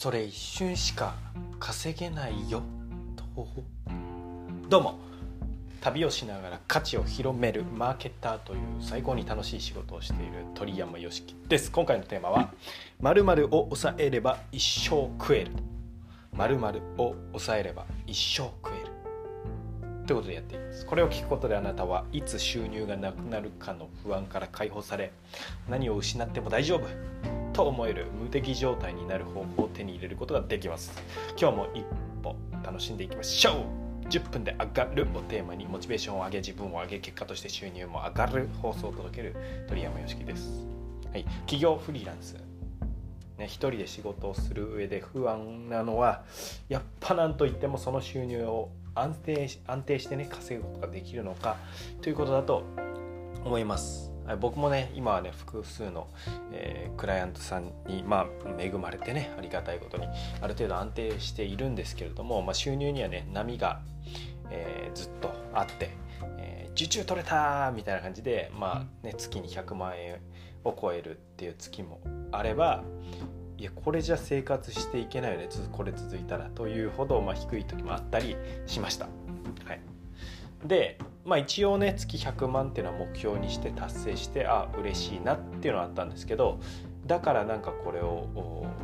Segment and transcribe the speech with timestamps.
[0.00, 1.14] それ一瞬しか
[1.58, 2.62] 稼げないよ。
[3.16, 3.46] と
[4.70, 4.98] どうも。
[5.82, 11.70] 旅をしながら価値を広めるマーケッターという最高に楽しい仕事をしている鳥山よしきです。
[11.70, 12.50] 今回のテーマは
[13.02, 15.50] 〇〇を抑えれば一生食える。
[16.32, 18.86] 〇〇を抑えれば一生食える。
[20.06, 20.86] ということでやっていきます。
[20.86, 25.12] これを聞くことであなたはいつ収入がなくなるかの不安から解放され
[25.68, 27.39] 何を失っても大丈夫。
[27.60, 30.90] と思える無敵状態になる方法を手に入れることができます。
[31.38, 31.84] 今日も一
[32.22, 33.66] 歩楽しんでいきましょ
[34.04, 34.08] う。
[34.08, 39.36] 10分で上がるをテーマにモチベーションを上げ自分を上げ結果として収入も上がる放送を届ける
[39.68, 40.66] 鳥山よしきです、
[41.12, 42.34] はい、企業フリーランス。
[43.36, 46.24] ね、一人で仕事をする上で不安なのは
[46.70, 51.58] やっぱなんといってもその収入を安定安定してね稼ぐことができるのか
[52.00, 52.64] ということだと
[53.44, 54.10] 思います。
[54.36, 56.08] 僕もね今はね複数の、
[56.52, 58.26] えー、クライアントさんに、まあ、
[58.58, 60.06] 恵まれてねありがたいことに
[60.40, 63.80] ある程度安定しているんですけれども、まあ、収入にはね波が、
[64.50, 65.90] えー、ずっとあって、
[66.38, 70.20] えー、受注取れたみたいな感じで、まあね、月に100万円
[70.64, 72.00] を超えるっていう月も
[72.32, 72.84] あれば
[73.60, 79.06] いやこれじゃ生活していけないよねこれ続いたらというほど、まあ、低い時もあったりしました。
[80.64, 86.60] で、まあ、一応ね月100万っていうのは目標にして達成してあ嬉しいなっていうのはあったんですけど
[87.06, 88.26] だからなんかこれを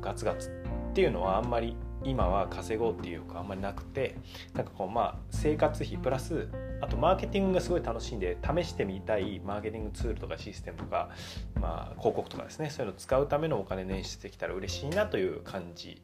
[0.00, 0.50] ガツガツ
[0.90, 4.16] っていうのはあんまり今は稼ごうっていうかあんまりなくて
[4.54, 6.48] なんかこうまあ生活費プラス
[6.80, 11.10] あとマーケティングがすごい楽しいんで試してみたいマーケティングツールとかシステムとか、
[11.60, 16.00] まあ、広告とかですねそういうのを使うためのお金捻出できたら嬉しいなという感じ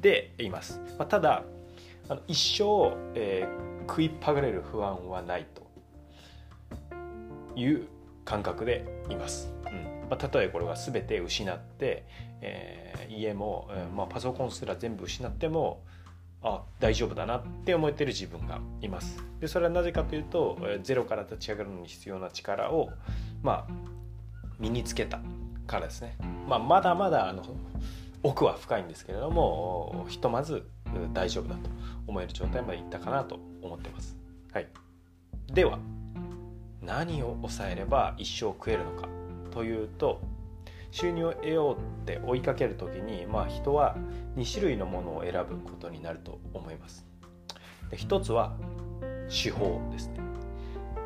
[0.00, 1.44] でいます、まあ、ただ
[2.08, 5.64] あの一生、えー、食いっぱがれる不安はないと
[7.56, 7.86] いう
[8.24, 10.08] 感覚でいます、うん。
[10.10, 12.06] まあ、例えこれが全て失って、
[12.40, 15.82] えー、家も、えーまあ、パソコンすら全部失っても
[16.42, 19.24] あ大丈夫だなって思えてる自分がいます。
[19.40, 22.90] でそれはなぜかというとゼロから立ち上がるのに必要な力を
[23.42, 23.72] まあ
[24.58, 25.20] 身につけた
[25.66, 27.42] からですね、まあ、まだまだあの
[28.22, 30.66] 奥は深いんですけれどもひとまず
[31.12, 31.70] 大丈夫だと
[32.06, 34.16] 思える状態までいったかなと思ってます、
[34.52, 34.68] はい、
[35.52, 35.78] では
[36.82, 39.08] 何を抑えれば一生食えるのか
[39.50, 40.20] というと
[40.90, 43.96] 収入を得ようって追いかける時に、まあ、人は
[44.36, 47.04] 2種類のものを選ぶことになると思います。
[47.90, 48.54] で一つは
[49.28, 50.20] 手法ですね。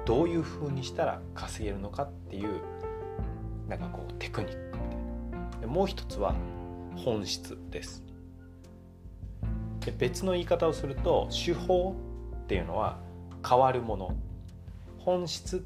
[0.05, 2.61] どういう風にしたら稼げるのかっていう
[3.67, 5.61] なんかこうテクニックみたいな。
[5.61, 6.35] でもう一つは
[6.97, 8.03] 本質です。
[9.87, 11.95] で別の言い方をすると手法
[12.49, 12.99] っていうのは
[13.47, 14.17] 変わるもの。
[14.97, 15.61] 本質っ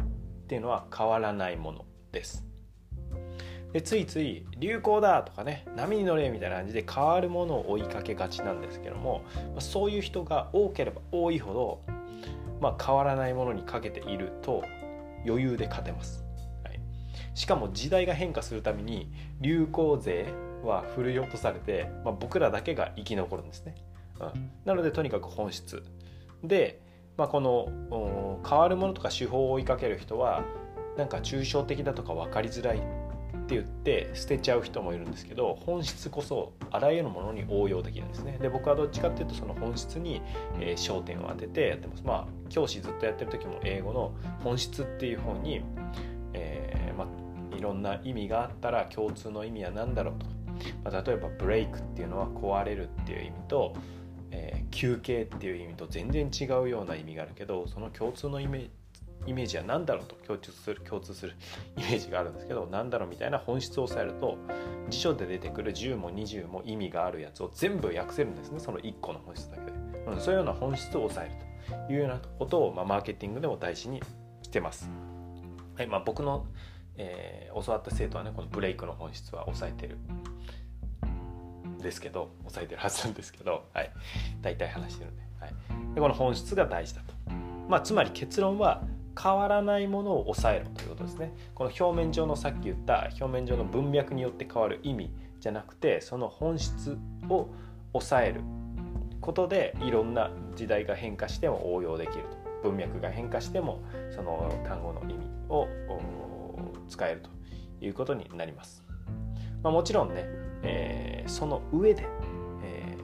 [0.48, 2.44] ていうのは変わらないものです。
[3.72, 9.22] でついつい流行だとかね波に乗れみたいな感じで変わるものを追いかけがちなんですけども、
[9.60, 11.82] そういう人が多ければ多いほど、
[12.60, 14.65] まあ、変わらないものにかけていると
[15.25, 16.25] 余裕で勝てます、
[16.65, 16.81] はい、
[17.34, 20.26] しかも時代が変化するために流行税
[20.65, 23.76] は振るい落とされて、まあ、僕らだけが生き残るんですね、
[24.21, 25.84] うん、なのでとにかく本質。
[26.44, 26.80] で、
[27.16, 30.44] まあ、この変わるものとか手法を追いかける人は
[30.97, 32.80] なんか抽象的だとか分かりづらいっ
[33.47, 38.38] て言って捨てちゃう人もいるんですけど本質こそあらゆるものに応用できるんですね。
[38.41, 40.22] で僕はどっちかっていうとその本質に、
[40.60, 45.62] えー、焦点を当ててやってますまあ教師ずっとやってる時も英語の本質っていう方に、
[46.34, 50.26] えー、まあ、いろんな意味があったら共通の意味は何だろうと、
[50.91, 53.74] まあ、例えばブレイクっていうのは壊れるっていう意味と、
[54.72, 58.71] 休憩っていう意味と全然違うような意味があるけどその共通のイメージ
[59.27, 61.34] イメージは何だろうと共通する共通する
[61.78, 64.37] イメージがあるんですけど何だろうみたいな本質を抑えると
[64.88, 68.59] 辞書で出てくる10も20も意味があるやつを全部訳せるんですね。
[68.59, 69.72] その1個の本質だけで、
[70.06, 71.34] うん、そういうような本質を抑える
[71.87, 74.03] というようなことを、まあ、マーケティングでも大事に
[74.43, 74.91] してます、
[75.77, 76.47] はいまあ、僕の、
[76.97, 79.98] えー、教わった生徒はねこのブレイクの本質は抑えてる。
[81.83, 83.91] ですけど抑えてるはずなんですけど、はい、
[84.41, 85.55] 大体話してるんで,、はい、
[85.95, 87.15] でこの本質が大事だと、
[87.69, 88.83] まあ、つまり結論は
[89.21, 91.34] 変わらないものを抑えろということですね。
[91.55, 96.97] この表面上のさっき言った表面上の文脈によって変わる意味じゃなくてその本質
[97.29, 97.49] を
[97.93, 98.41] 抑える。
[99.21, 102.43] ことでいろんな時代が変化しても応用できると。
[102.63, 103.83] 文脈が変化しても
[104.15, 105.69] その単語の意味を
[106.89, 107.31] 使えると
[107.84, 108.84] いうことになります、
[109.63, 110.25] まあ、もちろんね、
[110.62, 112.06] えー、その上で、
[112.64, 112.97] え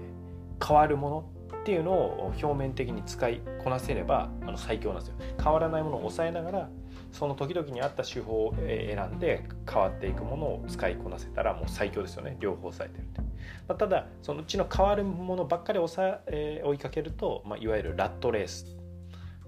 [0.58, 5.14] ー、変わるものっていうのを表面的に使いこなせればあの最強なんですよ。
[5.43, 6.70] 変わらないものを抑えながら
[7.12, 12.37] その時々に合った手法を選んで変わっていくものを使いこなせたらもう最強ですよね。
[12.40, 13.20] 両方抑えてるって。
[13.66, 18.76] ま、ただそのうちの変わるものばっかり追さ、え、追いかけると、まあ、いわゆるラットレース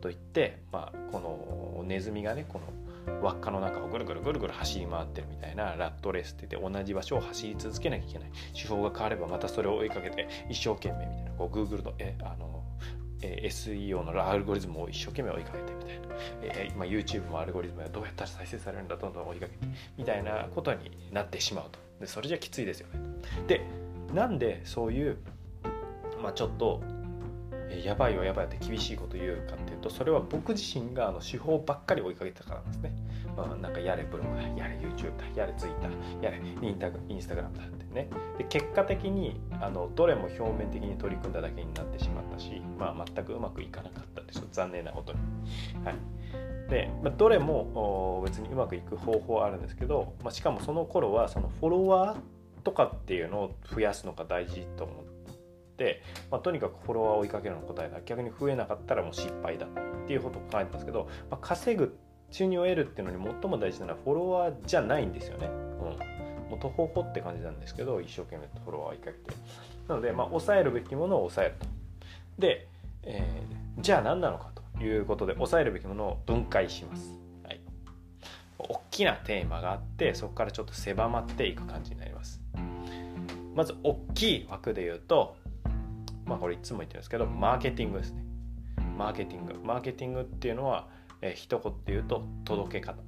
[0.01, 2.65] といって、まあ、このネズミがねこの
[3.23, 8.31] 輪っかの中をぐるぐるぐるぐる走り回ってるみたいなラットレースって言って同じ場所を走り続けなきゃいけない。
[8.55, 11.31] 手法が変わればまたそれを追いかけて一生懸命みたいな。
[11.33, 12.65] こう Google のえあの
[13.23, 16.07] え SEO のアルゴリズムを一生懸命追いかけてみたいな、
[16.43, 19.67] えー、ま、YouTube もアルゴリズムがどうやったら再生されるんだどんどん追いかけて
[19.99, 21.79] みたいなことになってしまうと。
[22.01, 23.01] でそれじゃきついですよね。
[23.47, 23.61] で
[24.15, 25.19] なんでそういう、
[26.23, 26.83] まあ、ちょっと
[27.85, 32.93] やばいよやばいって厳しいこと言うかっていうとそれは僕自身があの手法ばっかり追いかけてたからなんですね、
[33.37, 35.89] まあ、なんかやれブログだやれ YouTube だやれ Twitter
[36.21, 38.09] やれインタインスタグラムだってね。
[38.39, 44.45] で結果的にあのどれも表面的に取り組んだだけになってしまったし、まあ、全くうまくいかなかったんですよ。
[44.53, 45.19] 残念なことに。
[45.85, 45.95] はい。
[46.71, 52.21] で、まあ、どれも別にうまくいく方法はあるんですけど、まあ、しかもその頃はそのフォロワー
[52.63, 55.10] とかっていうのを増やすのが大事と思って、
[56.31, 59.69] まあ、とにかくフォロワーを追いかけるの答えだ逆に増えなかったらもう失敗だっ
[60.07, 61.97] ていうことを考えてますけど、まあ、稼ぐ
[62.31, 65.47] 収入を得るっていうのに最も大事なのはフォロワーじゃないんですよね。
[65.47, 69.19] うん、もう途方法って感じなんですけど一生懸命フォロワーを追いかけて。
[69.89, 71.67] なのでまあ抑えるべきものを抑えると。
[72.39, 72.69] で、
[73.03, 77.61] えー、じゃあ何なのかということで抑えるべきものを分解します、はい、
[78.59, 82.41] 大きなテーマがあってそこからちょっと狭まっていく感じになります。
[83.55, 85.37] まず大きい枠で言うと
[86.31, 88.25] まあこれいつも言ってるんですけどマーケティングですね。
[88.97, 89.55] マーケティング。
[89.65, 90.89] マーケティングっていうのは、
[91.21, 93.03] えー、一言で言うと届け方。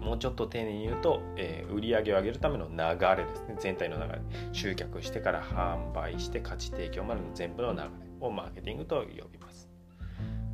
[0.00, 3.56] もうちょっと丁寧に言うと、えー、売り上げを上げるための流れですね。
[3.58, 4.20] 全体の流れ。
[4.52, 8.04] 集客してから販売して価値提供までの全部の流れ。
[8.20, 9.68] をマーケティングと呼びます。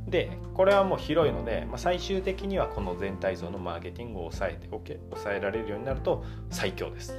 [0.07, 7.15] でこれはもう広いので、まあ、最終的にはこの全体像のマーケティングを抑えておけ抑えられるようになると最強です。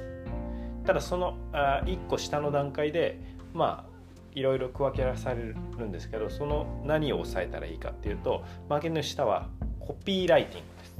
[0.84, 3.20] ただそのあ1個下の段階で
[3.54, 3.91] まあ
[4.34, 5.54] いろいろ区分けされる
[5.86, 9.48] んですけどその何を抑えたらいいかっていうとマーケティングの下は
[9.80, 10.92] コピーライティングです。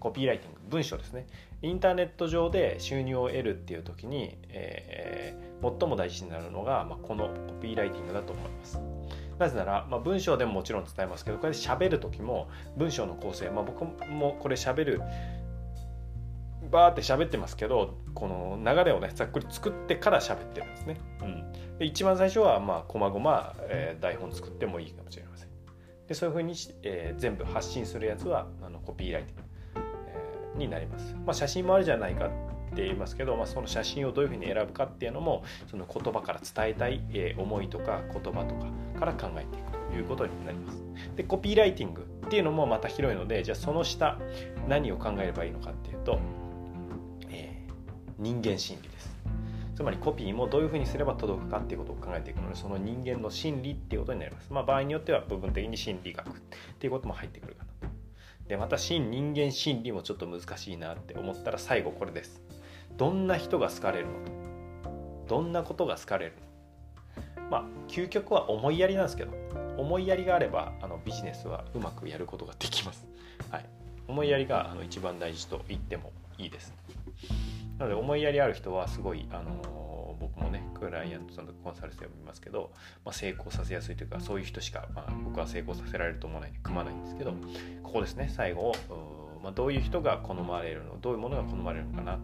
[0.00, 1.26] コピーライティング文章ですね。
[1.62, 8.80] インターネット上で収入を得るっていう時に、えー、最も大事になるのが、まあ、このコピーライティングだと思います。
[9.38, 15.02] なぜなら、まあ、文章でももちろん伝えますけどこれ喋る時も文章の構成、まあ、僕もこれ喋る
[16.72, 20.96] バーって喋ってますけどこの流れをねざっくり作ってから喋ってるんですね。
[21.20, 25.48] うん、で一番最初はまあこまごま、えー、台本作ってもいいかもしれません。
[26.08, 29.42] でそういうふうに、えー、全部発信するやつはあのコピーライティング、
[30.08, 31.14] えー、になります。
[31.14, 32.28] まあ、写真もあるじゃないかっ
[32.74, 38.66] て言いますけど、まあ、その写真をどういうふうに選ぶかっていうのもその言葉から伝えたい、えー、思いとか言葉とか
[38.98, 40.82] から考えていくということになります。
[41.16, 44.18] でコピーライティングっていうのもまた広いのでじゃあその下
[44.68, 46.18] 何を考えればいいのかっていうと
[48.22, 49.12] 人間心理です。
[49.74, 56.32] つまりコピーもどういうふうにすれば届くかっていうことを考えていくのでその人間の心理っていうことになります、まあ、場合によっては部分的に心理学っ
[56.78, 57.88] ていうことも入ってくるかな。
[57.88, 62.42] とでまた真人間心理もちょっと難しいなって思ったら最後これです。
[62.96, 64.12] どんな人が好かれるの
[65.26, 65.34] と。
[65.34, 66.32] どんなことが好かれる
[67.36, 67.50] の。
[67.50, 69.32] まあ究極は思いやりなんですけど
[69.78, 73.06] 思いやりがあればあのビジネスはうまくやることができます、
[73.50, 73.66] はい、
[74.06, 76.72] 思いやりがあの一番大事と言ってもいいです。
[77.82, 82.70] なので思いやりある人はすごい、あの僕もねクライアントさんとコンサル生を見ますけど、
[83.04, 87.32] まあ、成功させやすいというかそういう人しか、まあ、僕は成功させられると思わないんで組まないんですけど
[87.82, 88.72] ここですね最後、
[89.42, 92.20] まあ、どういう人が好まれるのどういうものが好まれるのかな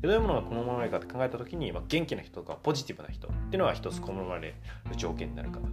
[0.00, 4.54] でどういうものが好まれるかって考えた時に、まあ、元気な人とかポジティブな人っていうのは一つ好まれる
[4.96, 5.72] 条件になるかなと。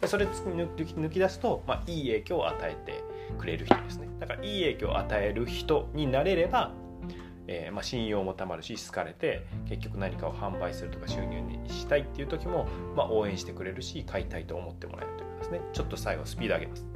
[0.00, 3.02] でそれ抜き出すと、まあ、いい影響を与えて
[3.36, 6.72] くれる人ですねだからいい影響を与える人になれれば
[7.48, 15.60] えー、まあ、信用もたまるし好かれて結局何かを販売するとか収入にしたいっていう時も、まあ、応援してくれるし買いたいと思ってもらえるということですね。
[15.72, 16.86] ちょっと最後スピード上げます。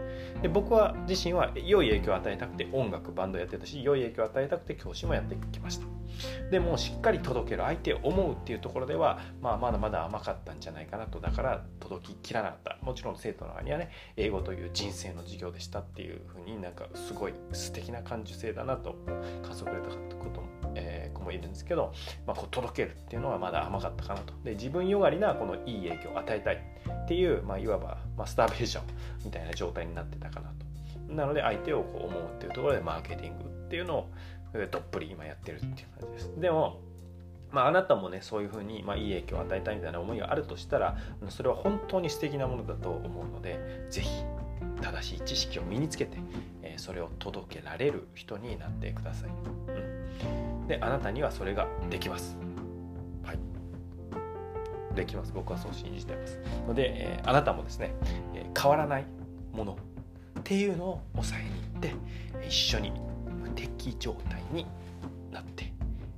[0.42, 5.86] で僕は自身は良い影響を与えたくて音楽バンドやってたし良い影響を与えたくて教師もやってきました。
[6.50, 11.20] でもしっかり届ける相手を思うっていうところでは、まあ、まだまだ甘かったんじゃないかなと。
[11.20, 12.78] だから届ききらなかった。
[12.82, 18.96] もちろん生徒の中にはね英語という人生の授業でしたっていうふうになんかすごい素敵な感受性だなと
[19.42, 19.96] 感想くれたこ
[20.32, 21.92] ともえー、子もいるんですけど、
[22.26, 24.34] まあ、こう届けるっていうのはまだ甘かったかなと。
[24.44, 26.71] で自分よがりなこのいい影響を与えたい。
[27.04, 28.84] っていう、まあ、いわばマスターベーション
[29.24, 30.50] みたいな状態になってたかな
[31.08, 34.08] となので相手をこう思うっていうところでマーケティングっていうのを
[34.70, 36.80] どっぷり今やってるっていう感じですでも
[37.50, 40.96] まあ、あなたもねそういうふうに、まあ、いい影響を与えたいみたいな思いがあるとしたら
[41.28, 44.08] それは本当に素敵なものだと思うので是非
[44.80, 46.16] 正しい知識を身につけて、
[46.62, 49.30] え、それを届けられる人になってください。
[49.30, 49.32] う
[49.68, 52.36] んであなたにはそれができます。
[54.94, 55.32] できます。
[55.32, 56.38] 僕はそう信じてます。
[56.66, 57.94] ので、えー、あなたもですね、
[58.34, 59.04] え、変わらない
[59.52, 59.76] もの
[60.38, 62.92] っていうのを抑えに行って一緒に
[63.40, 64.66] 無敵状態に
[65.30, 65.72] なって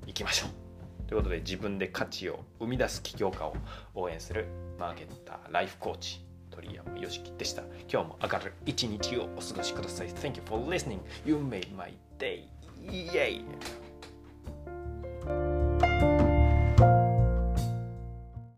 [0.06, 1.08] いきましょう。
[1.08, 3.54] ということで自分で価値を生み出す起業家を
[3.94, 4.46] 応援する
[4.78, 7.62] マーケッターライフコーチ鳥山よしきでした。
[7.90, 10.08] 今日も明るい一日をお過ごしください。
[10.08, 11.00] Thank you for listening.
[11.24, 12.44] You made my day.
[12.80, 13.44] Yay!